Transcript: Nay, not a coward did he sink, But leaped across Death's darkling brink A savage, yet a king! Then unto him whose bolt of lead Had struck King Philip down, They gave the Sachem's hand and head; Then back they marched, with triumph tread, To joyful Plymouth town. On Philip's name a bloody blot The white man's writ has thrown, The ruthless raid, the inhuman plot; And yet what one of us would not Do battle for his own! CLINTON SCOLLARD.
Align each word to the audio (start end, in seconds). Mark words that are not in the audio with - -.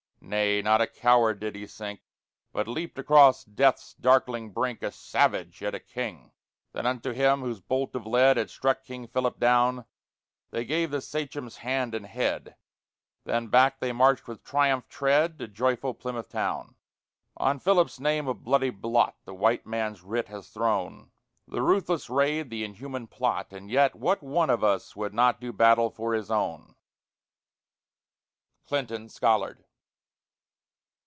Nay, 0.23 0.61
not 0.61 0.79
a 0.81 0.87
coward 0.87 1.39
did 1.41 1.55
he 1.55 1.65
sink, 1.67 1.99
But 2.53 2.67
leaped 2.67 2.97
across 2.99 3.43
Death's 3.43 3.93
darkling 3.95 4.51
brink 4.51 4.83
A 4.83 4.91
savage, 4.91 5.61
yet 5.61 5.73
a 5.75 5.79
king! 5.79 6.31
Then 6.73 6.85
unto 6.85 7.11
him 7.11 7.41
whose 7.41 7.59
bolt 7.59 7.95
of 7.95 8.05
lead 8.05 8.37
Had 8.37 8.49
struck 8.51 8.83
King 8.85 9.07
Philip 9.07 9.39
down, 9.39 9.83
They 10.51 10.63
gave 10.63 10.91
the 10.91 11.01
Sachem's 11.01 11.57
hand 11.57 11.93
and 11.95 12.05
head; 12.05 12.55
Then 13.25 13.47
back 13.47 13.79
they 13.79 13.91
marched, 13.91 14.27
with 14.27 14.43
triumph 14.43 14.87
tread, 14.87 15.39
To 15.39 15.47
joyful 15.49 15.95
Plymouth 15.95 16.29
town. 16.29 16.75
On 17.37 17.57
Philip's 17.59 17.99
name 17.99 18.27
a 18.27 18.33
bloody 18.35 18.69
blot 18.69 19.17
The 19.25 19.33
white 19.33 19.65
man's 19.65 20.01
writ 20.03 20.27
has 20.27 20.49
thrown, 20.49 21.11
The 21.47 21.63
ruthless 21.63 22.09
raid, 22.11 22.51
the 22.51 22.63
inhuman 22.63 23.07
plot; 23.07 23.51
And 23.51 23.69
yet 23.71 23.95
what 23.95 24.21
one 24.21 24.51
of 24.51 24.63
us 24.63 24.95
would 24.95 25.15
not 25.15 25.41
Do 25.41 25.51
battle 25.51 25.89
for 25.89 26.13
his 26.13 26.29
own! 26.31 26.75
CLINTON 28.67 29.09
SCOLLARD. 29.09 29.65